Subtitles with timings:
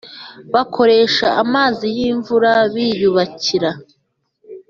[0.53, 3.69] Bakoresha amazi y imvura biyubakira